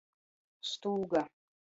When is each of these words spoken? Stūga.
Stūga. 0.69 1.23